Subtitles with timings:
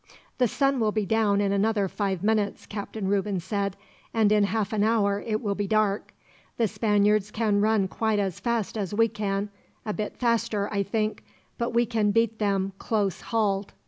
[0.39, 3.77] "The sun will be down in another five minutes," Captain Reuben said,
[4.15, 6.11] "and in half an hour it will be dark.
[6.57, 9.51] The Spaniards can run quite as fast as we can
[9.85, 11.23] a bit faster, I think;
[11.59, 13.73] but we can beat them, close hauled.